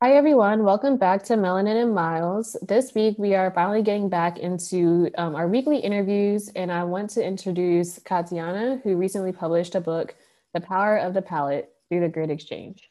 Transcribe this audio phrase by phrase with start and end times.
[0.00, 0.62] Hi, everyone.
[0.62, 2.56] Welcome back to Melanin and Miles.
[2.62, 7.10] This week, we are finally getting back into um, our weekly interviews, and I want
[7.10, 10.14] to introduce Kathiana, who recently published a book,
[10.54, 12.88] The Power of the Palate Through the Great Exchange.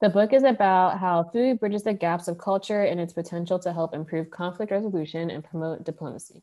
[0.00, 3.72] The book is about how food bridges the gaps of culture and its potential to
[3.72, 6.42] help improve conflict resolution and promote diplomacy.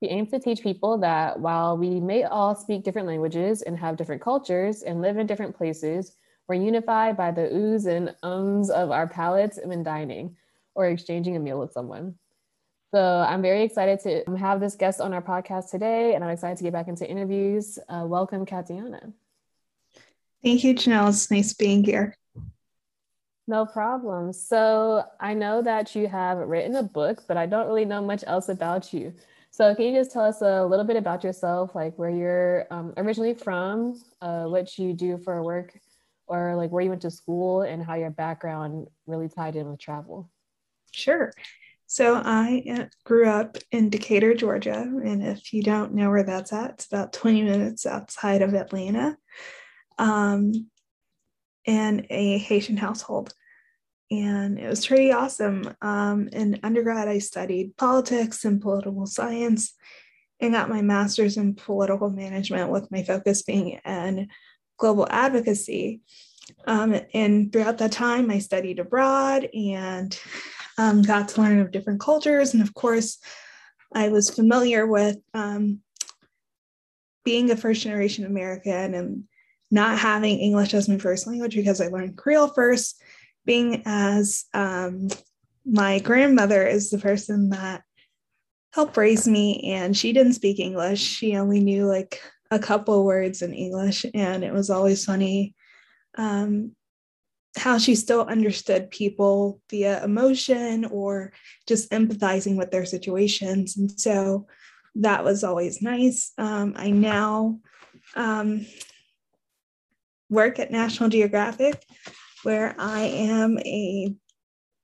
[0.00, 3.96] He aims to teach people that while we may all speak different languages and have
[3.96, 6.16] different cultures and live in different places,
[6.48, 10.36] we're unified by the oohs and ums of our palates when dining
[10.74, 12.14] or exchanging a meal with someone.
[12.94, 16.56] So I'm very excited to have this guest on our podcast today, and I'm excited
[16.58, 17.78] to get back into interviews.
[17.88, 19.12] Uh, welcome, Kathiana.
[20.42, 21.08] Thank you, Janelle.
[21.08, 22.16] It's nice being here.
[23.48, 24.32] No problem.
[24.32, 28.24] So I know that you have written a book, but I don't really know much
[28.26, 29.12] else about you.
[29.50, 32.92] So can you just tell us a little bit about yourself, like where you're um,
[32.96, 35.78] originally from, uh, what you do for work,
[36.26, 39.80] or like where you went to school and how your background really tied in with
[39.80, 40.30] travel.
[40.92, 41.32] Sure.
[41.86, 44.80] So I uh, grew up in Decatur, Georgia.
[44.80, 49.16] And if you don't know where that's at, it's about 20 minutes outside of Atlanta
[49.98, 50.52] um,
[51.64, 53.32] in a Haitian household.
[54.10, 55.74] And it was pretty awesome.
[55.80, 59.74] Um, in undergrad, I studied politics and political science
[60.40, 64.28] and got my master's in political management with my focus being in
[64.76, 66.00] global advocacy.
[66.66, 70.18] Um, and throughout that time, I studied abroad and
[70.78, 72.54] um, got to learn of different cultures.
[72.54, 73.18] And of course,
[73.94, 75.80] I was familiar with um,
[77.24, 79.24] being a first generation American and
[79.70, 83.02] not having English as my first language because I learned Creole first,
[83.44, 85.08] being as um,
[85.64, 87.82] my grandmother is the person that
[88.72, 91.00] helped raise me and she didn't speak English.
[91.00, 92.20] She only knew like
[92.50, 95.54] a couple words in English, and it was always funny
[96.16, 96.72] um,
[97.56, 101.32] how she still understood people via emotion or
[101.66, 103.76] just empathizing with their situations.
[103.76, 104.46] And so
[104.96, 106.32] that was always nice.
[106.38, 107.60] Um, I now
[108.14, 108.66] um,
[110.28, 111.82] work at National Geographic,
[112.42, 114.14] where I am a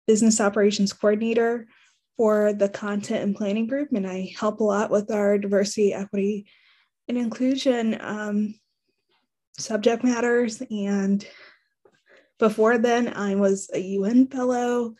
[0.06, 1.66] business operations coordinator
[2.16, 6.46] for the content and planning group, and I help a lot with our diversity, equity,
[7.08, 8.54] and inclusion um,
[9.58, 10.62] subject matters.
[10.70, 11.26] And
[12.38, 14.94] before then, I was a UN fellow.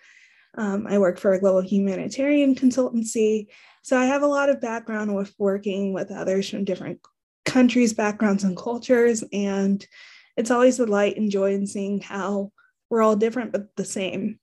[0.57, 3.47] Um, I work for a global humanitarian consultancy.
[3.83, 7.01] So I have a lot of background with working with others from different
[7.45, 9.25] countries, backgrounds, and cultures.
[9.33, 9.85] And
[10.37, 12.53] it's always a delight and joy in seeing how
[12.91, 14.39] we're all different but the same.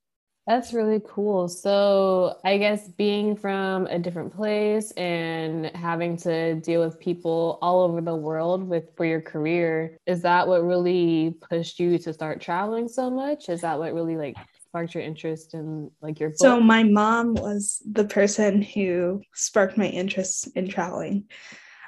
[0.50, 1.48] That's really cool.
[1.48, 7.82] So, I guess being from a different place and having to deal with people all
[7.84, 12.42] over the world with for your career, is that what really pushed you to start
[12.42, 13.48] traveling so much?
[13.48, 16.40] Is that what really like sparked your interest in like your book?
[16.40, 21.26] So, my mom was the person who sparked my interest in traveling.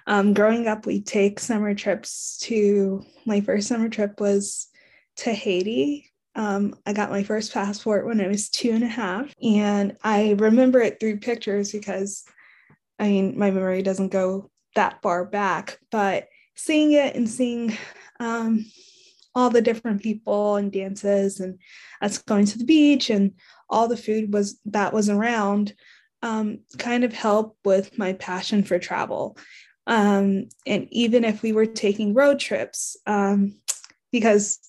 [0.05, 4.67] Um, growing up, we take summer trips to my first summer trip was
[5.15, 9.33] to Haiti um, I got my first passport when I was two and a half,
[9.43, 12.23] and I remember it through pictures because,
[12.99, 17.77] I mean, my memory doesn't go that far back, but seeing it and seeing
[18.19, 18.65] um,
[19.35, 21.59] all the different people and dances and
[22.01, 23.33] us going to the beach and
[23.69, 25.73] all the food was that was around
[26.21, 29.37] um, kind of help with my passion for travel.
[29.87, 33.55] Um, and even if we were taking road trips, um,
[34.11, 34.59] because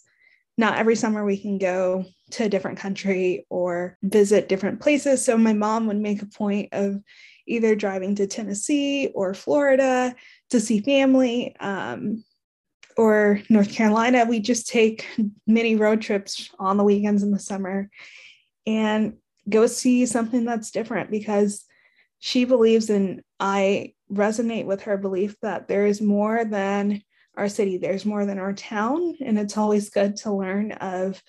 [0.62, 5.24] not every summer we can go to a different country or visit different places.
[5.24, 7.00] So my mom would make a point of
[7.48, 10.14] either driving to Tennessee or Florida
[10.50, 12.22] to see family um,
[12.96, 14.24] or North Carolina.
[14.24, 15.04] We just take
[15.48, 17.90] many road trips on the weekends in the summer
[18.64, 19.14] and
[19.48, 21.64] go see something that's different because
[22.20, 27.02] she believes and I resonate with her belief that there is more than
[27.36, 29.16] our city, there's more than our town.
[29.20, 31.22] And it's always good to learn of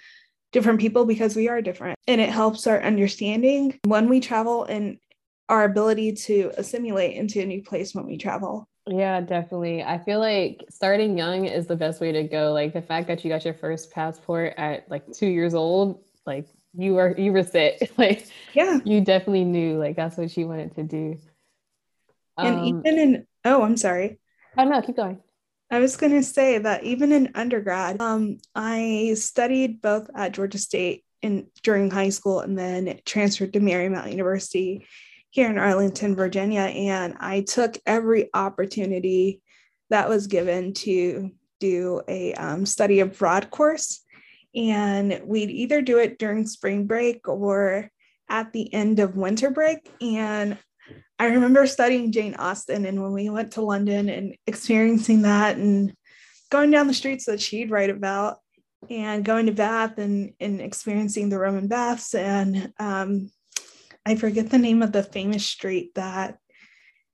[0.51, 1.97] different people because we are different.
[2.07, 4.97] And it helps our understanding when we travel and
[5.49, 8.67] our ability to assimilate into a new place when we travel.
[8.87, 9.81] Yeah, definitely.
[9.81, 12.51] I feel like starting young is the best way to go.
[12.51, 16.47] Like the fact that you got your first passport at like two years old, like
[16.73, 17.91] you were you were set.
[17.97, 21.17] like yeah, you definitely knew like that's what you wanted to do.
[22.37, 24.19] And um, even in oh, I'm sorry.
[24.57, 25.21] Oh no, keep going.
[25.73, 30.59] I was going to say that even in undergrad, um, I studied both at Georgia
[30.59, 34.85] State in during high school and then transferred to Marymount University
[35.31, 36.61] here in Arlington, Virginia.
[36.61, 39.41] And I took every opportunity
[39.89, 44.03] that was given to do a um, study abroad course.
[44.53, 47.89] And we'd either do it during spring break or
[48.29, 49.89] at the end of winter break.
[49.99, 50.55] And
[51.19, 55.93] I remember studying Jane Austen, and when we went to London and experiencing that and
[56.49, 58.37] going down the streets that she'd write about
[58.89, 62.13] and going to Bath and, and experiencing the Roman baths.
[62.13, 63.31] And um,
[64.05, 66.37] I forget the name of the famous street that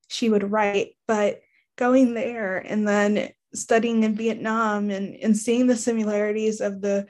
[0.07, 1.42] she would write, but
[1.78, 7.07] going there and then studying in Vietnam and, and seeing the similarities of the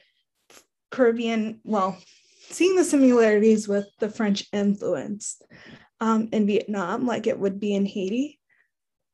[0.91, 1.97] Caribbean, well,
[2.49, 5.41] seeing the similarities with the French influence
[5.99, 8.39] um, in Vietnam, like it would be in Haiti.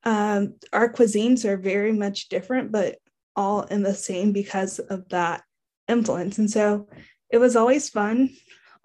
[0.03, 2.97] Um, our cuisines are very much different, but
[3.35, 5.43] all in the same because of that
[5.87, 6.37] influence.
[6.37, 6.87] And so
[7.29, 8.29] it was always fun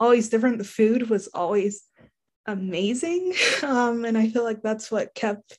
[0.00, 0.58] always different.
[0.58, 1.84] The food was always
[2.46, 3.34] amazing.
[3.62, 5.58] Um, and I feel like that's what kept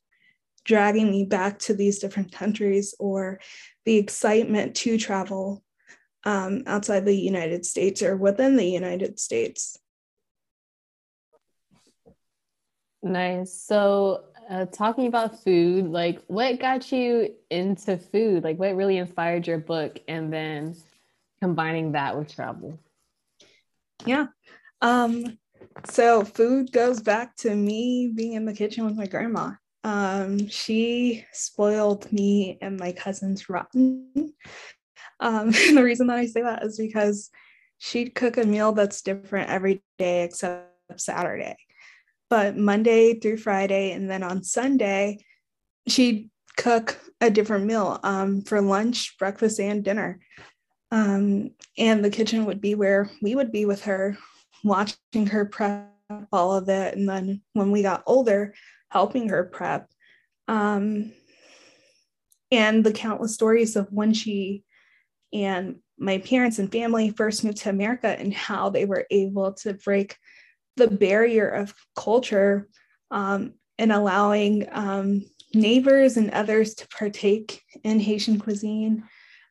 [0.66, 3.40] dragging me back to these different countries or
[3.86, 5.64] the excitement to travel
[6.24, 9.78] um, outside the United States or within the United States.
[13.03, 13.53] Nice.
[13.53, 18.44] So, uh, talking about food, like what got you into food?
[18.44, 20.00] Like, what really inspired your book?
[20.07, 20.75] And then
[21.42, 22.77] combining that with travel?
[24.06, 24.27] Yeah.
[24.81, 25.38] Um,
[25.86, 29.51] so food goes back to me being in the kitchen with my grandma.
[29.83, 34.33] Um, she spoiled me and my cousins rotten.
[35.19, 37.30] Um, and the reason that I say that is because
[37.77, 41.57] she'd cook a meal that's different every day except Saturday.
[42.31, 45.19] But Monday through Friday, and then on Sunday,
[45.86, 50.22] she'd cook a different meal um, for lunch, breakfast, and dinner.
[50.92, 54.18] Um, and the kitchen would be where we would be with her,
[54.63, 55.89] watching her prep
[56.31, 56.95] all of it.
[56.95, 58.54] And then when we got older,
[58.89, 59.89] helping her prep.
[60.48, 61.12] Um,
[62.50, 64.63] and the countless stories of when she
[65.34, 69.74] and my parents and family first moved to America and how they were able to
[69.74, 70.18] break
[70.89, 72.68] the barrier of culture
[73.12, 75.24] um, and allowing um,
[75.54, 79.03] neighbors and others to partake in Haitian cuisine.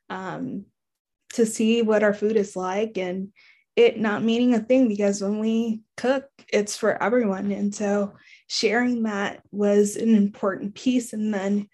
[0.09, 0.67] Um,
[1.35, 3.33] to see what our food is like and
[3.77, 7.51] it not meaning a thing because when we cook, it's for everyone.
[7.53, 8.15] And so
[8.49, 11.13] sharing that was an important piece.
[11.13, 11.69] And then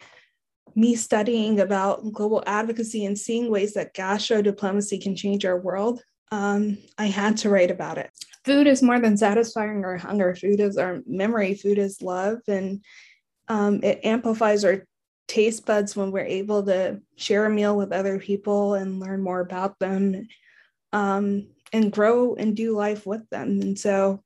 [0.75, 6.03] me studying about global advocacy and seeing ways that gastro diplomacy can change our world,
[6.31, 8.11] um, I had to write about it.
[8.47, 10.35] Food is more than satisfying our hunger.
[10.35, 11.55] Food is our memory.
[11.55, 12.39] Food is love.
[12.47, 12.83] And
[13.49, 14.87] um, it amplifies our
[15.29, 19.41] taste buds when we're able to share a meal with other people and learn more
[19.41, 20.29] about them
[20.93, 23.61] um, and grow and do life with them.
[23.61, 24.23] And so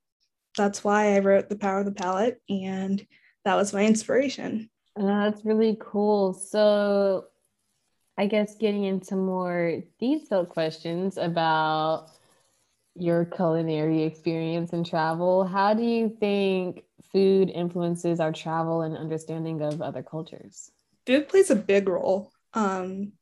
[0.57, 3.05] that's why I wrote The Power of the Palate, and
[3.45, 4.69] that was my inspiration.
[4.99, 6.35] Uh, that's really cool.
[6.35, 7.27] So,
[8.19, 12.11] I guess getting into more detailed questions about
[13.01, 19.63] your culinary experience and travel, how do you think food influences our travel and understanding
[19.63, 20.71] of other cultures?
[21.07, 23.13] food plays a big role um,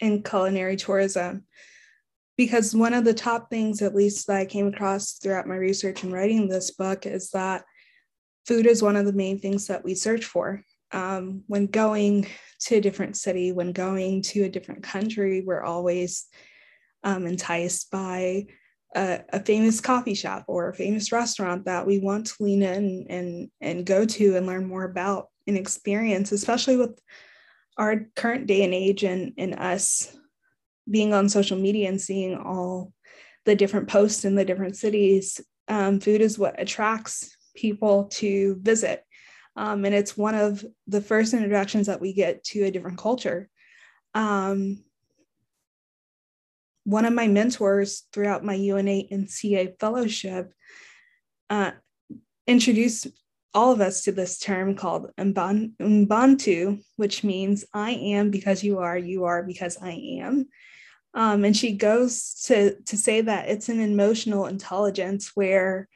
[0.00, 1.44] in culinary tourism
[2.36, 6.02] because one of the top things, at least that I came across throughout my research
[6.02, 7.64] and writing this book, is that
[8.46, 10.62] food is one of the main things that we search for.
[10.92, 12.26] Um, when going
[12.60, 16.26] to a different city, when going to a different country, we're always
[17.04, 18.46] um, enticed by
[18.94, 23.06] a, a, famous coffee shop or a famous restaurant that we want to lean in
[23.10, 26.98] and and go to and learn more about and experience, especially with
[27.78, 30.16] our current day and age and, and us
[30.90, 32.92] being on social media and seeing all
[33.44, 35.40] the different posts in the different cities.
[35.68, 39.02] Um, food is what attracts people to visit.
[39.56, 43.48] Um, and it's one of the first introductions that we get to a different culture.
[44.14, 44.84] Um,
[46.86, 50.54] one of my mentors throughout my UNA-NCA fellowship
[51.50, 51.72] uh,
[52.46, 53.08] introduced
[53.52, 58.96] all of us to this term called Ubuntu, which means I am because you are,
[58.96, 60.46] you are because I am.
[61.12, 65.88] Um, and she goes to, to say that it's an emotional intelligence where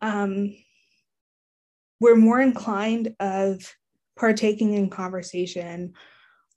[0.00, 0.54] um,
[2.00, 3.74] we're more inclined of
[4.16, 5.94] partaking in conversation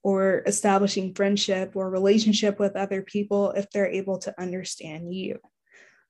[0.04, 5.40] or establishing friendship or relationship with other people if they're able to understand you.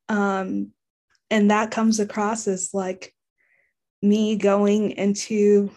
[0.10, 0.72] Um,
[1.30, 3.14] and that comes across as like
[4.02, 5.72] me going into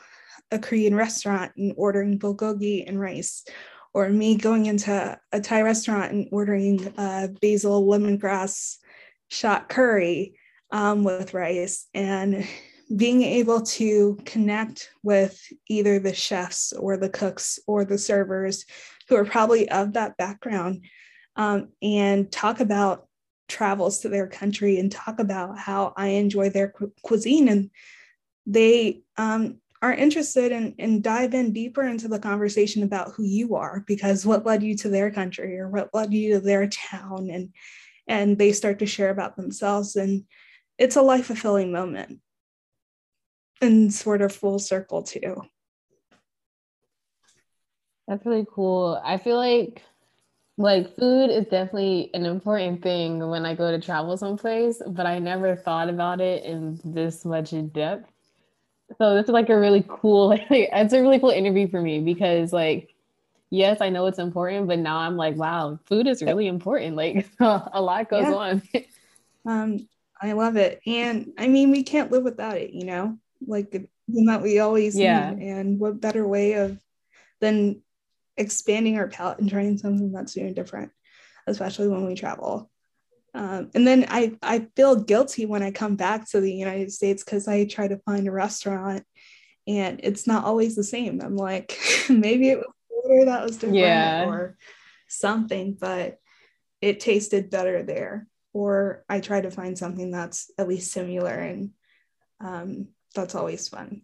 [0.51, 3.45] a Korean restaurant and ordering bulgogi and rice,
[3.93, 8.77] or me going into a Thai restaurant and ordering uh, basil lemongrass
[9.29, 10.39] shot curry
[10.71, 12.47] um, with rice, and
[12.95, 18.65] being able to connect with either the chefs or the cooks or the servers
[19.09, 20.85] who are probably of that background
[21.37, 23.07] um, and talk about
[23.49, 27.49] travels to their country and talk about how I enjoy their cu- cuisine.
[27.49, 27.71] And
[28.47, 33.55] they um, are interested in, and dive in deeper into the conversation about who you
[33.55, 37.31] are because what led you to their country or what led you to their town?
[37.31, 37.51] And
[38.07, 39.97] and they start to share about themselves.
[39.97, 40.25] And
[40.77, 42.21] it's a life fulfilling moment
[43.61, 45.43] and sort of full circle too.
[48.07, 49.01] That's really cool.
[49.05, 49.83] I feel like
[50.57, 55.19] like food is definitely an important thing when i go to travel someplace but i
[55.19, 58.09] never thought about it in this much in depth.
[58.99, 62.01] So this is like a really cool like it's a really cool interview for me
[62.01, 62.95] because like
[63.51, 66.97] yes i know it's important but now i'm like wow food is really important.
[66.97, 68.35] Like a lot goes yeah.
[68.35, 68.63] on.
[69.47, 69.89] Um
[70.23, 70.81] i love it.
[70.87, 75.31] And i mean we can't live without it you know like that we always yeah
[75.31, 75.49] need.
[75.49, 76.79] and what better way of
[77.41, 77.81] than
[78.37, 80.91] expanding our palate and trying something that's new and different
[81.47, 82.71] especially when we travel
[83.37, 87.25] um, and then I, I feel guilty when I come back to the United States
[87.25, 89.05] because I try to find a restaurant
[89.67, 91.21] and it's not always the same.
[91.21, 94.25] I'm like, maybe it was water that was different yeah.
[94.27, 94.57] or
[95.09, 96.19] something, but
[96.81, 98.27] it tasted better there.
[98.53, 101.71] Or I try to find something that's at least similar, and
[102.41, 104.03] um, that's always fun.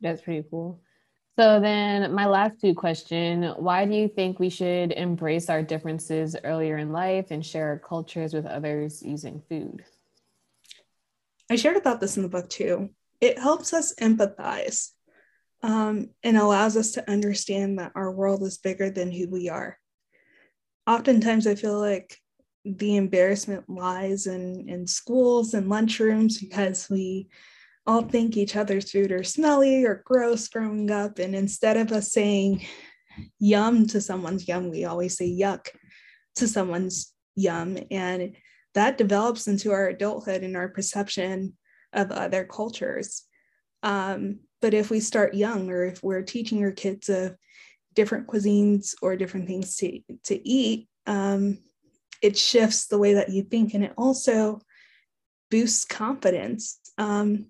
[0.00, 0.80] That's pretty cool.
[1.38, 6.34] So then my last two question, why do you think we should embrace our differences
[6.44, 9.84] earlier in life and share our cultures with others using food?
[11.50, 12.90] I shared about this in the book too.
[13.20, 14.90] It helps us empathize
[15.62, 19.78] um, and allows us to understand that our world is bigger than who we are.
[20.86, 22.18] Oftentimes, I feel like
[22.66, 27.28] the embarrassment lies in, in schools and lunchrooms because we
[27.86, 31.18] all think each other's food are smelly or gross growing up.
[31.18, 32.66] And instead of us saying
[33.38, 35.68] yum to someone's yum, we always say yuck
[36.36, 37.78] to someone's yum.
[37.90, 38.34] And
[38.74, 41.56] that develops into our adulthood and our perception
[41.92, 43.22] of other cultures.
[43.82, 47.36] Um, but if we start young, or if we're teaching our kids of
[47.94, 51.58] different cuisines or different things to, to eat, um,
[52.22, 53.74] it shifts the way that you think.
[53.74, 54.60] And it also
[55.50, 56.80] boosts confidence.
[56.98, 57.46] Um,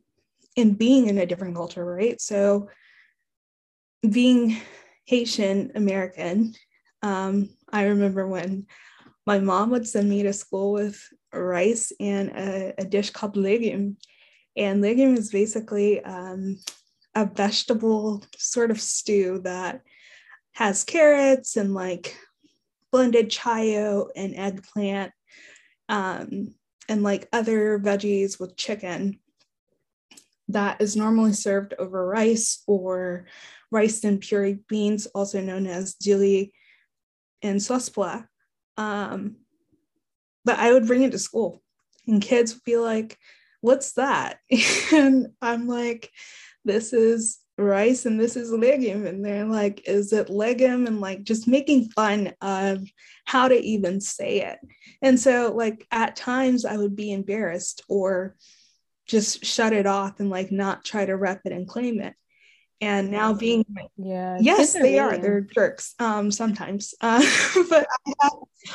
[0.57, 2.21] in being in a different culture, right?
[2.21, 2.71] So
[4.09, 4.57] being
[5.05, 6.55] Haitian American,
[7.03, 8.67] um, I remember when
[9.27, 11.01] my mom would send me to school with
[11.33, 13.99] rice and a, a dish called legume.
[14.57, 16.59] And legume is basically um,
[17.15, 19.83] a vegetable sort of stew that
[20.53, 22.17] has carrots and like
[22.97, 25.13] blended chayo and eggplant
[25.91, 26.55] um,
[26.89, 29.21] and like other veggies with chicken
[30.49, 33.27] that is normally served over rice or
[33.71, 36.53] rice and puree beans, also known as dili
[37.43, 38.27] and sospla.
[38.79, 39.37] Um,
[40.47, 41.63] but I would bring it to school,
[42.07, 43.19] and kids would be like,
[43.61, 44.39] What's that?
[44.93, 46.11] and I'm like,
[46.65, 49.07] This is rice and this is legume.
[49.07, 50.87] And they're like, Is it legume?
[50.87, 52.87] And like just making fun of
[53.25, 54.59] how to even say it.
[55.03, 58.37] And so, like, at times I would be embarrassed or
[59.07, 62.15] just shut it off and like not try to rep it and claim it.
[62.81, 63.65] and now being
[63.97, 67.23] yeah yes they are they're jerks um sometimes uh,
[67.71, 68.33] but I have,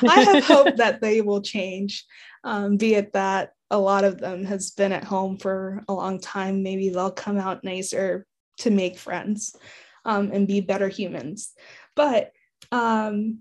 [0.09, 2.05] I have hope that they will change
[2.43, 6.19] um be it that a lot of them has been at home for a long
[6.19, 8.25] time maybe they'll come out nicer
[8.61, 9.55] to make friends
[10.05, 11.53] um and be better humans
[11.95, 12.31] but
[12.71, 13.39] um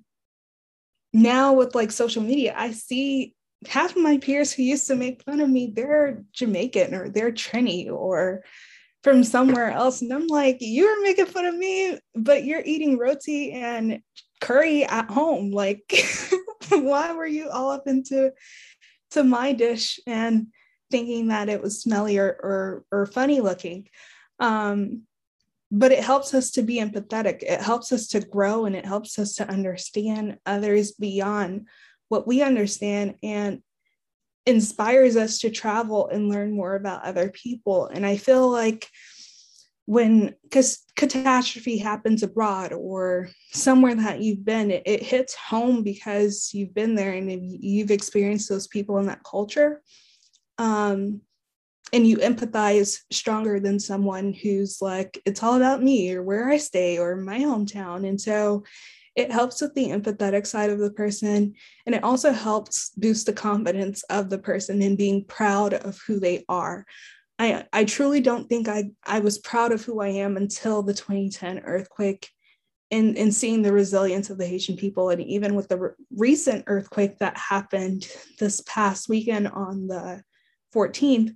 [1.12, 3.34] now with like social media i see
[3.68, 7.32] half of my peers who used to make fun of me they're jamaican or they're
[7.32, 8.42] trini or
[9.02, 10.02] from somewhere else.
[10.02, 14.00] And I'm like, you were making fun of me, but you're eating roti and
[14.40, 15.50] curry at home.
[15.50, 15.92] Like,
[16.70, 18.32] why were you all up into
[19.12, 20.48] to my dish and
[20.90, 23.88] thinking that it was smelly or or, or funny looking?
[24.38, 25.02] Um,
[25.70, 27.42] but it helps us to be empathetic.
[27.42, 31.68] It helps us to grow and it helps us to understand others beyond
[32.08, 33.14] what we understand.
[33.22, 33.62] And
[34.46, 37.86] inspires us to travel and learn more about other people.
[37.86, 38.88] And I feel like
[39.86, 46.50] when because catastrophe happens abroad or somewhere that you've been, it, it, hits home because
[46.52, 47.30] you've been there and
[47.62, 49.82] you've experienced those people in that culture.
[50.58, 51.22] Um,
[51.92, 56.56] and you empathize stronger than someone who's like, it's all about me or where I
[56.56, 58.08] stay or my hometown.
[58.08, 58.64] And so
[59.16, 61.54] it helps with the empathetic side of the person
[61.84, 66.20] and it also helps boost the confidence of the person in being proud of who
[66.20, 66.86] they are
[67.40, 70.94] i i truly don't think i i was proud of who i am until the
[70.94, 72.30] 2010 earthquake
[72.90, 75.10] and, and seeing the resilience of the Haitian people.
[75.10, 80.22] And even with the re- recent earthquake that happened this past weekend on the
[80.74, 81.34] 14th,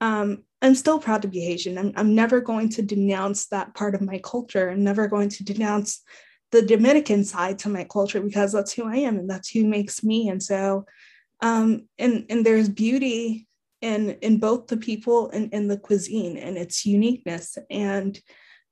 [0.00, 1.78] um, I'm still proud to be Haitian.
[1.78, 4.70] I'm, I'm never going to denounce that part of my culture.
[4.70, 6.02] I'm never going to denounce
[6.52, 10.02] the Dominican side to my culture because that's who I am and that's who makes
[10.02, 10.28] me.
[10.28, 10.84] And so,
[11.40, 13.46] um, and and there's beauty
[13.80, 17.56] in in both the people and in the cuisine and its uniqueness.
[17.70, 18.18] And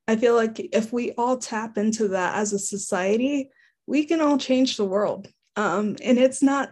[0.06, 3.50] I feel like if we all tap into that as a society,
[3.87, 5.28] we can all change the world.
[5.56, 6.70] Um, and it's not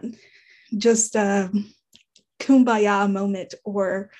[0.77, 1.51] just a
[2.39, 4.11] kumbaya moment or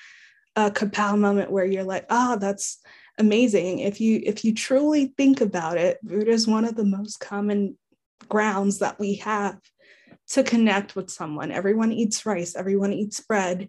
[0.58, 2.78] a kapow moment where you're like, oh, that's
[3.16, 3.78] amazing.
[3.78, 7.76] If you if you truly think about it buddha is one of the most common
[8.28, 9.58] grounds that we have
[10.30, 11.52] to connect with someone.
[11.52, 13.68] Everyone eats rice everyone eats bread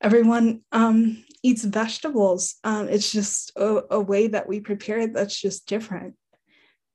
[0.00, 2.56] everyone um, eats vegetables.
[2.64, 6.14] Um, it's just a, a way that we prepare it that's just different.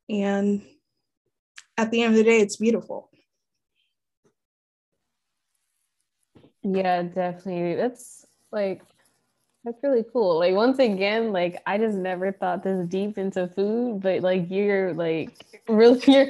[0.10, 0.62] And
[1.78, 3.10] at the end of the day it's beautiful.
[6.63, 7.76] Yeah definitely.
[7.76, 8.82] That's like
[9.69, 10.39] that's really cool.
[10.39, 14.93] Like once again, like I just never thought this deep into food, but like you're
[14.93, 16.27] like really you're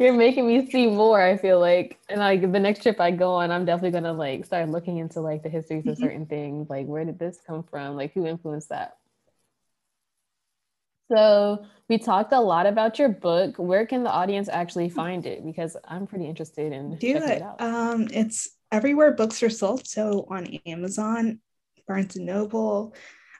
[0.00, 1.98] you're making me see more, I feel like.
[2.08, 5.20] And like the next trip I go on, I'm definitely gonna like start looking into
[5.20, 6.02] like the histories of mm-hmm.
[6.02, 6.70] certain things.
[6.70, 7.94] Like where did this come from?
[7.94, 8.96] Like who influenced that?
[11.10, 13.56] So we talked a lot about your book.
[13.58, 15.44] Where can the audience actually find it?
[15.44, 17.22] Because I'm pretty interested in do it.
[17.22, 19.86] it um, it's everywhere books are sold.
[19.86, 21.40] So on Amazon,
[21.88, 22.94] Barnes and Noble,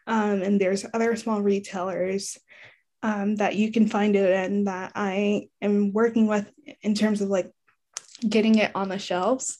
[0.07, 2.39] um, and there's other small retailers
[3.03, 6.51] um, that you can find it in that I am working with
[6.83, 7.53] in terms of like
[8.27, 9.59] getting it on the shelves.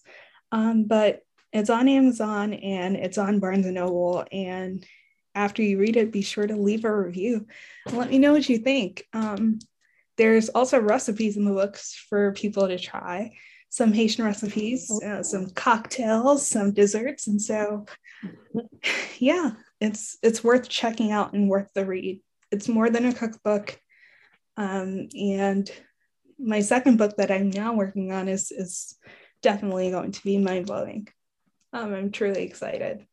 [0.51, 1.21] Um, but
[1.53, 4.25] it's on Amazon and it's on Barnes and Noble.
[4.33, 4.85] And
[5.35, 7.47] after you read it, be sure to leave a review
[7.87, 9.05] and let me know what you think.
[9.13, 9.61] Um,
[10.17, 13.33] there's also recipes in the books for people to try
[13.71, 17.87] some Haitian recipes, uh, some cocktails, some desserts, and so
[19.19, 22.21] yeah, it's it's worth checking out and worth the read.
[22.51, 23.79] It's more than a cookbook,
[24.57, 25.71] um, and
[26.39, 28.97] my second book that I'm now working on is is
[29.43, 31.09] definitely going to be mind blowing.
[31.73, 33.07] Um, I'm truly excited.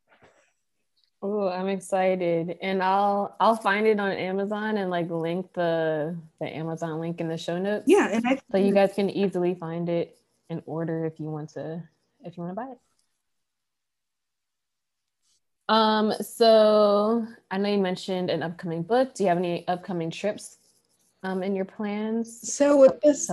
[1.21, 6.55] Oh, I'm excited, and I'll I'll find it on Amazon and like link the the
[6.55, 7.85] Amazon link in the show notes.
[7.87, 11.49] Yeah, and I so you guys can easily find it and order if you want
[11.51, 11.83] to
[12.23, 12.77] if you want to buy it.
[15.67, 19.13] Um, so I know you mentioned an upcoming book.
[19.13, 20.57] Do you have any upcoming trips
[21.23, 22.53] um in your plans?
[22.53, 23.27] So with this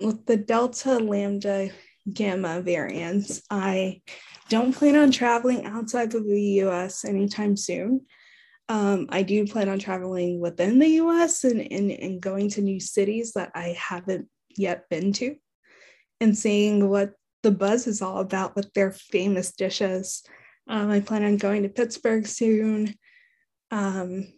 [0.00, 1.70] with the Delta Lambda
[2.12, 4.02] Gamma variants, I
[4.48, 8.06] don't plan on traveling outside of the US anytime soon.
[8.68, 12.80] Um, I do plan on traveling within the US and, and, and going to new
[12.80, 15.36] cities that I haven't yet been to
[16.20, 20.22] and seeing what the buzz is all about with their famous dishes.
[20.68, 22.94] Um, I plan on going to Pittsburgh soon.
[23.70, 24.32] Um,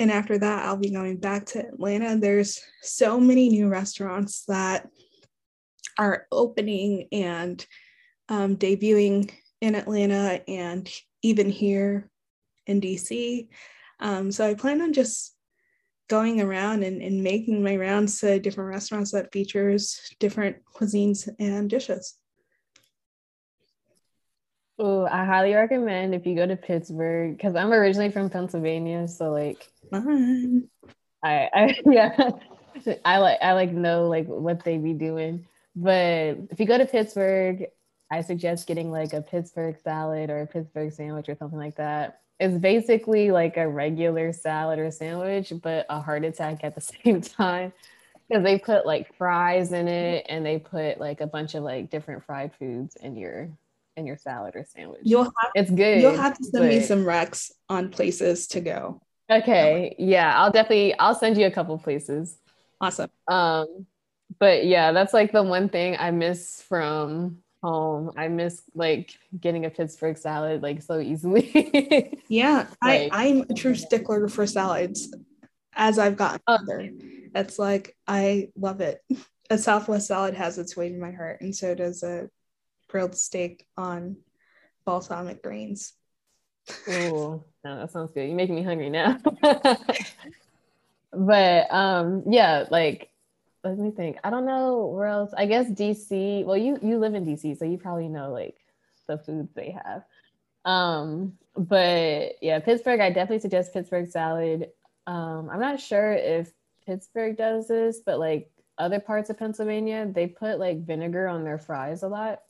[0.00, 2.16] and after that, I'll be going back to Atlanta.
[2.16, 4.88] There's so many new restaurants that
[5.98, 7.64] are opening and
[8.28, 9.30] um, debuting
[9.60, 10.88] in Atlanta and
[11.22, 12.08] even here
[12.66, 13.48] in DC.
[13.98, 15.34] Um, so I plan on just
[16.08, 21.68] going around and, and making my rounds to different restaurants that features different cuisines and
[21.68, 22.14] dishes.
[24.78, 29.32] Oh, I highly recommend if you go to Pittsburgh because I'm originally from Pennsylvania, so
[29.32, 30.68] like, Fun.
[31.22, 32.30] I, I yeah,
[33.04, 35.46] I like I like know like what they be doing.
[35.74, 37.66] But if you go to Pittsburgh,
[38.10, 42.20] I suggest getting like a Pittsburgh salad or a Pittsburgh sandwich or something like that.
[42.40, 47.20] It's basically like a regular salad or sandwich, but a heart attack at the same
[47.20, 47.72] time
[48.28, 51.90] because they put like fries in it and they put like a bunch of like
[51.90, 53.50] different fried foods in your
[53.98, 55.00] in your salad or sandwich.
[55.02, 56.00] You'll have, it's good.
[56.00, 56.68] You'll have to send but...
[56.68, 59.02] me some recs on places to go.
[59.30, 59.94] Okay.
[59.98, 62.38] Yeah, I'll definitely I'll send you a couple places.
[62.80, 63.10] Awesome.
[63.26, 63.86] Um,
[64.38, 68.12] but yeah, that's like the one thing I miss from home.
[68.16, 72.18] I miss like getting a Pittsburgh salad like so easily.
[72.28, 75.14] yeah, like, I I'm a true stickler for salads.
[75.74, 76.58] As I've gotten oh.
[76.60, 76.90] older,
[77.34, 79.00] it's like I love it.
[79.50, 82.28] A Southwest salad has its weight in my heart, and so does a
[82.88, 84.16] grilled steak on
[84.84, 85.92] balsamic greens.
[86.88, 88.26] Oh, no, that sounds good.
[88.26, 89.18] You're making me hungry now.
[91.12, 93.10] but um, yeah, like
[93.64, 94.18] let me think.
[94.24, 95.32] I don't know where else.
[95.36, 96.44] I guess DC.
[96.44, 98.56] Well, you you live in DC, so you probably know like
[99.06, 100.04] the foods they have.
[100.64, 103.00] Um, but yeah, Pittsburgh.
[103.00, 104.70] I definitely suggest Pittsburgh salad.
[105.06, 106.50] Um, I'm not sure if
[106.86, 111.58] Pittsburgh does this, but like other parts of Pennsylvania, they put like vinegar on their
[111.58, 112.42] fries a lot.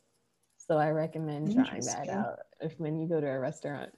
[0.69, 3.91] So I recommend trying that out if when you go to a restaurant.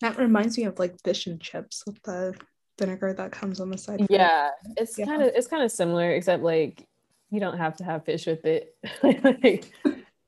[0.00, 2.34] That reminds me of like fish and chips with the
[2.78, 4.06] vinegar that comes on the side.
[4.10, 5.06] Yeah, it's yeah.
[5.06, 6.86] kind of it's kind of similar, except like
[7.30, 8.76] you don't have to have fish with it.
[9.02, 9.70] like,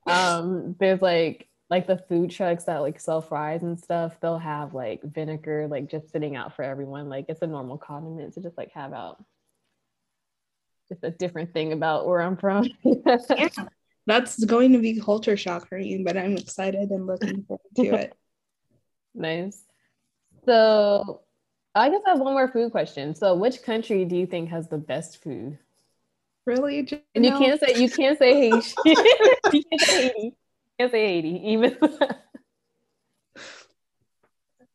[0.07, 4.21] um, there's like like the food trucks that like sell fries and stuff.
[4.21, 7.09] They'll have like vinegar like just sitting out for everyone.
[7.09, 9.23] Like it's a normal condiment to just like have out.
[10.89, 12.69] Just a different thing about where I'm from.
[12.85, 13.57] yeah,
[14.07, 17.83] that's going to be culture shock for you, but I'm excited and looking forward to
[17.95, 18.15] it.
[19.15, 19.63] nice.
[20.45, 21.23] So
[21.75, 23.15] I guess I have one more food question.
[23.15, 25.59] So, which country do you think has the best food?
[26.47, 26.89] Really?
[27.15, 28.67] and you can't say you can't say Haiti.
[29.53, 30.23] you can't say Haiti.
[30.25, 30.33] You
[30.79, 31.77] can't say Haiti even.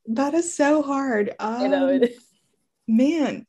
[0.07, 1.29] that is so hard.
[1.39, 2.09] Um, I know it um.
[2.87, 3.47] Man,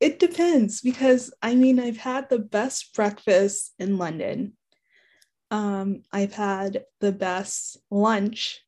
[0.00, 4.54] it depends because I mean I've had the best breakfast in London.
[5.50, 8.60] Um, I've had the best lunch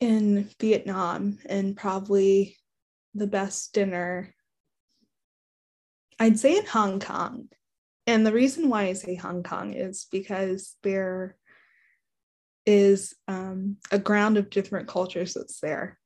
[0.00, 2.56] in Vietnam and probably
[3.14, 4.34] the best dinner,
[6.18, 7.48] I'd say in Hong Kong.
[8.06, 11.36] And the reason why I say Hong Kong is because there
[12.66, 15.99] is um, a ground of different cultures that's there.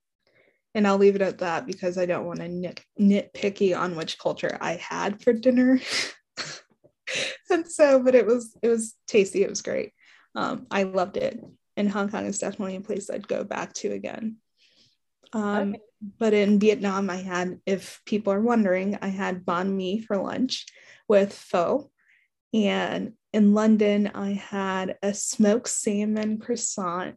[0.74, 4.18] And I'll leave it at that because I don't want to nit- nitpicky on which
[4.18, 5.80] culture I had for dinner.
[7.50, 9.42] and so, but it was it was tasty.
[9.42, 9.92] It was great.
[10.34, 11.40] Um, I loved it
[11.76, 14.36] and Hong Kong is definitely a place I'd go back to again.
[15.32, 15.80] Um, okay.
[16.18, 20.66] But in Vietnam, I had, if people are wondering, I had banh mi for lunch
[21.08, 21.90] with pho.
[22.52, 27.16] And in London, I had a smoked salmon croissant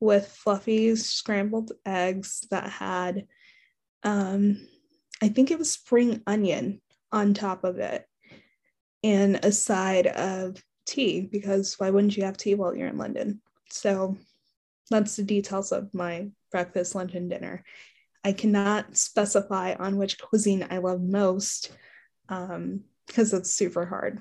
[0.00, 3.26] with fluffy scrambled eggs that had,
[4.02, 4.66] um,
[5.22, 6.80] I think it was spring onion
[7.12, 8.06] on top of it,
[9.04, 13.40] and a side of tea, because why wouldn't you have tea while you're in London?
[13.70, 14.16] So
[14.90, 17.64] that's the details of my breakfast, lunch, and dinner.
[18.24, 21.72] I cannot specify on which cuisine I love most
[22.28, 24.20] um, because it's super hard.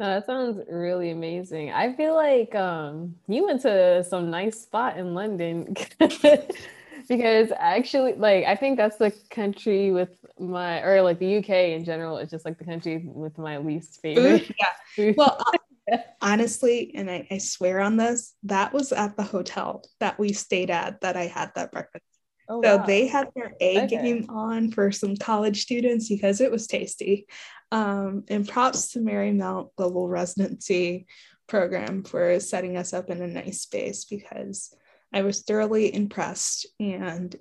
[0.00, 1.72] No, that sounds really amazing.
[1.72, 5.76] I feel like um, you went to some nice spot in London
[7.08, 10.08] because actually, like, I think that's the country with
[10.38, 14.00] my, or like the UK in general, is just like the country with my least
[14.00, 14.50] favorite.
[14.96, 15.12] yeah.
[15.16, 15.38] Well,
[16.22, 20.70] honestly, and I, I, swear on this, that was at the hotel that we stayed
[20.70, 22.04] at that I had that breakfast.
[22.50, 22.84] Oh, so wow.
[22.84, 23.86] they had their A okay.
[23.86, 27.26] game on for some college students because it was tasty.
[27.70, 31.06] Um, and props to Marymount Global Residency
[31.46, 34.74] Program for setting us up in a nice space because
[35.14, 37.34] I was thoroughly impressed and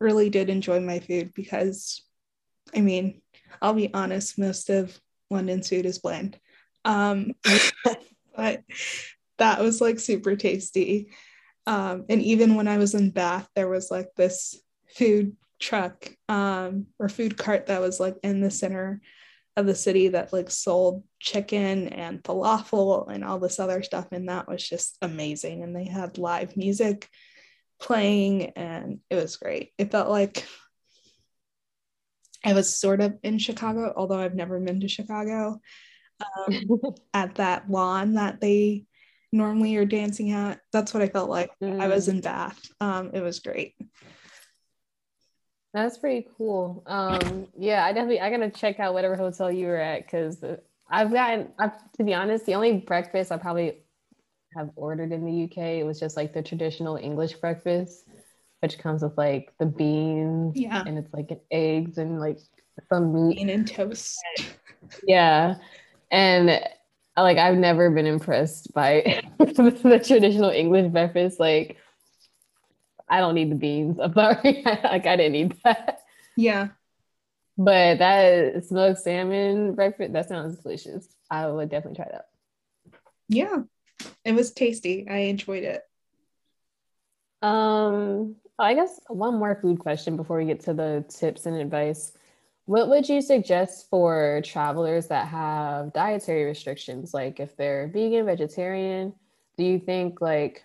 [0.00, 2.02] really did enjoy my food because,
[2.74, 3.22] I mean,
[3.62, 4.98] I'll be honest, most of
[5.30, 6.36] London's food is bland.
[6.84, 7.32] Um,
[8.36, 8.64] but
[9.38, 11.10] that was like super tasty.
[11.68, 14.58] Um, and even when I was in Bath, there was like this
[14.96, 19.02] food truck um, or food cart that was like in the center
[19.54, 24.06] of the city that like sold chicken and falafel and all this other stuff.
[24.12, 25.62] And that was just amazing.
[25.62, 27.06] And they had live music
[27.78, 29.72] playing and it was great.
[29.76, 30.46] It felt like
[32.42, 35.60] I was sort of in Chicago, although I've never been to Chicago.
[36.48, 36.62] Um,
[37.12, 38.86] at that lawn that they
[39.32, 40.60] normally you're dancing at.
[40.72, 41.50] That's what I felt like.
[41.62, 41.80] Mm.
[41.80, 42.14] I was mm.
[42.14, 42.60] in Bath.
[42.80, 43.74] Um, it was great.
[45.74, 46.82] That's pretty cool.
[46.86, 50.42] Um, yeah, I definitely I gotta check out whatever hotel you were at because
[50.90, 51.48] I've gotten.
[51.58, 53.82] I've, to be honest, the only breakfast I probably
[54.56, 58.04] have ordered in the UK it was just like the traditional English breakfast,
[58.60, 62.38] which comes with like the beans, yeah, and it's like eggs and like
[62.88, 64.18] some meat Bean and toast.
[65.06, 65.56] yeah,
[66.10, 66.60] and
[67.22, 71.40] like I've never been impressed by the traditional English breakfast.
[71.40, 71.76] Like
[73.08, 73.98] I don't need the beans.
[73.98, 74.62] I'm sorry.
[74.66, 76.00] like I didn't need that.
[76.36, 76.68] Yeah.
[77.56, 81.08] But that smoked salmon breakfast, that sounds delicious.
[81.30, 82.26] I would definitely try that.
[83.28, 83.62] Yeah.
[84.24, 85.08] It was tasty.
[85.08, 85.82] I enjoyed it.
[87.42, 92.12] Um, I guess one more food question before we get to the tips and advice.
[92.68, 97.14] What would you suggest for travelers that have dietary restrictions?
[97.14, 99.14] Like if they're vegan, vegetarian,
[99.56, 100.64] do you think like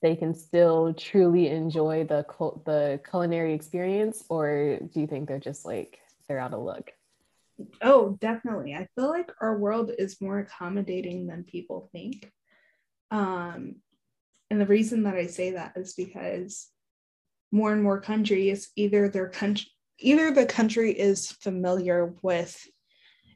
[0.00, 2.24] they can still truly enjoy the
[2.64, 5.98] the culinary experience or do you think they're just like
[6.28, 6.90] they're out of luck?
[7.82, 8.74] Oh definitely.
[8.74, 12.32] I feel like our world is more accommodating than people think.
[13.10, 13.82] Um
[14.48, 16.70] and the reason that i say that is because
[17.50, 19.66] more and more countries either their country
[19.98, 22.60] either the country is familiar with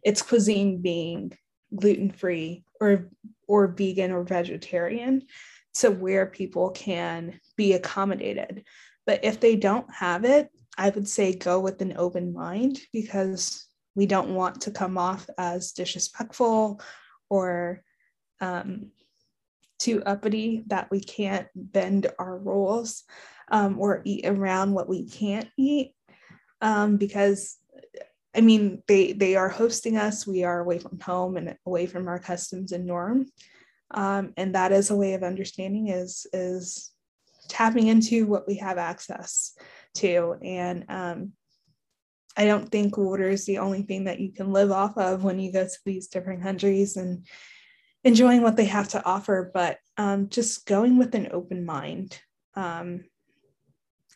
[0.02, 1.32] its cuisine being
[1.74, 3.08] gluten free or
[3.48, 5.22] or vegan or vegetarian
[5.74, 8.64] to where people can be accommodated.
[9.04, 13.66] But if they don't have it, I would say go with an open mind because
[13.94, 16.80] we don't want to come off as disrespectful
[17.30, 17.82] or
[18.40, 18.90] um,
[19.78, 23.04] too uppity that we can't bend our rules
[23.50, 25.92] um, or eat around what we can't eat.
[26.60, 27.56] Um, because
[28.34, 30.26] I mean, they they are hosting us.
[30.26, 33.26] We are away from home and away from our customs and norm
[33.92, 36.90] um, and that is a way of understanding is is
[37.48, 39.54] tapping into what we have access
[39.94, 41.32] to and um,
[42.36, 45.38] i don't think water is the only thing that you can live off of when
[45.38, 47.26] you go to these different countries and
[48.02, 52.18] enjoying what they have to offer but um, just going with an open mind
[52.54, 53.04] um,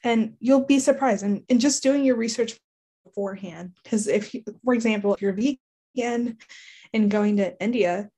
[0.03, 2.59] and you'll be surprised and, and just doing your research
[3.05, 6.37] beforehand because if you, for example if you're vegan
[6.93, 8.09] and going to india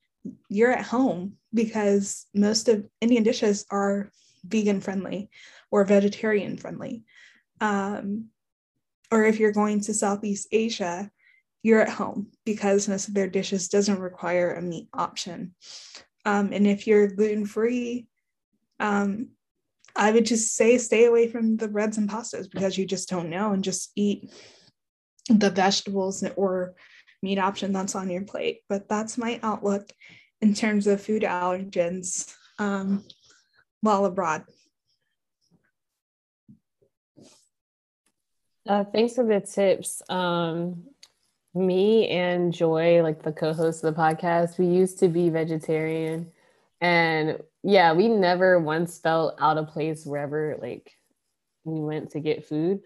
[0.48, 4.10] you're at home because most of Indian dishes are
[4.44, 5.30] vegan friendly
[5.70, 7.04] or vegetarian friendly.
[7.60, 8.28] Um,
[9.10, 11.10] or if you're going to Southeast Asia,
[11.62, 15.54] you're at home because most of their dishes doesn't require a meat option.
[16.24, 18.06] Um, and if you're gluten free,
[18.80, 19.28] um,
[19.94, 23.30] I would just say stay away from the breads and pastas because you just don't
[23.30, 24.30] know and just eat
[25.28, 26.74] the vegetables or
[27.22, 28.60] meat option that's on your plate.
[28.68, 29.88] But that's my outlook
[30.40, 33.04] in terms of food allergens um,
[33.80, 34.44] while abroad.
[38.66, 40.02] Uh, thanks for the tips.
[40.08, 40.84] Um,
[41.54, 46.30] me and Joy, like the co-host of the podcast, we used to be vegetarian,
[46.82, 50.92] and yeah, we never once felt out of place wherever like
[51.64, 52.80] we went to get food.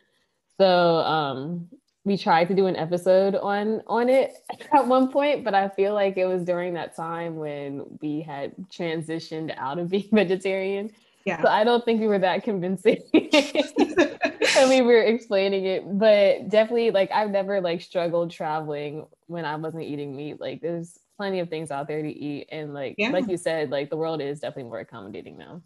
[0.58, 1.68] So um,
[2.04, 4.34] we tried to do an episode on on it
[4.72, 8.54] at one point, but I feel like it was during that time when we had
[8.70, 10.92] transitioned out of being vegetarian.
[11.24, 11.42] Yeah.
[11.42, 13.02] So I don't think we were that convincing.
[13.14, 19.46] I mean, we were explaining it, but definitely like I've never like struggled traveling when
[19.46, 20.38] I wasn't eating meat.
[20.38, 23.10] Like there's plenty of things out there to eat and like yeah.
[23.10, 25.62] like you said, like the world is definitely more accommodating now.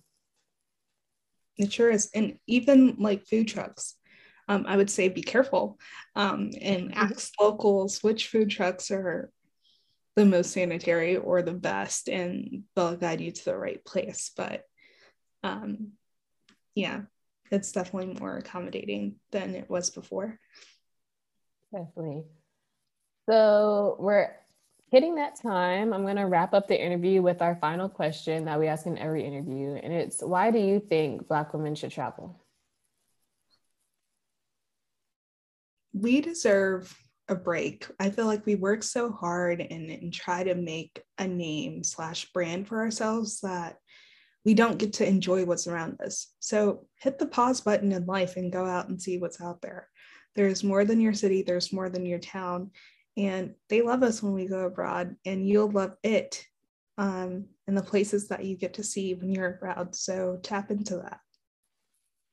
[1.56, 2.10] It sure is.
[2.14, 3.96] And even like food trucks
[4.50, 5.78] um, I would say be careful
[6.16, 6.98] um, and mm-hmm.
[6.98, 9.30] ask locals which food trucks are
[10.16, 14.32] the most sanitary or the best, and they'll guide you to the right place.
[14.36, 14.64] But
[15.44, 15.92] um,
[16.74, 17.02] yeah,
[17.52, 20.40] it's definitely more accommodating than it was before.
[21.72, 22.24] Definitely.
[23.30, 24.34] So we're
[24.90, 25.92] hitting that time.
[25.92, 28.98] I'm going to wrap up the interview with our final question that we ask in
[28.98, 29.74] every interview.
[29.74, 32.40] And it's why do you think Black women should travel?
[35.92, 36.96] we deserve
[37.28, 37.86] a break.
[37.98, 42.30] I feel like we work so hard and, and try to make a name slash
[42.32, 43.76] brand for ourselves that
[44.44, 46.28] we don't get to enjoy what's around us.
[46.40, 49.88] So hit the pause button in life and go out and see what's out there.
[50.34, 52.70] There's more than your city, there's more than your town.
[53.20, 56.46] And they love us when we go abroad, and you'll love it
[56.96, 59.94] um, and the places that you get to see when you're abroad.
[59.94, 61.20] So tap into that.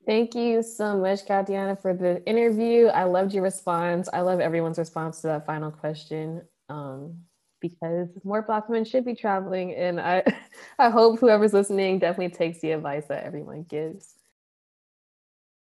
[0.06, 2.86] Thank you so much, Kathiana, for the interview.
[2.86, 4.08] I loved your response.
[4.12, 7.18] I love everyone's response to that final question um,
[7.60, 9.74] because more Black women should be traveling.
[9.74, 10.22] And I,
[10.78, 14.17] I hope whoever's listening definitely takes the advice that everyone gives.